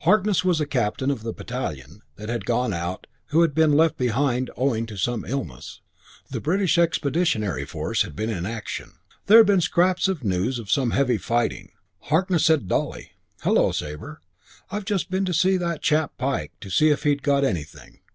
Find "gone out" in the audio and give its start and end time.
2.44-3.06